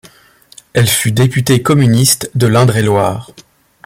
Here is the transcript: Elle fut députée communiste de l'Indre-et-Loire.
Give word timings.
Elle 0.73 0.87
fut 0.87 1.11
députée 1.11 1.61
communiste 1.61 2.31
de 2.33 2.47
l'Indre-et-Loire. 2.47 3.29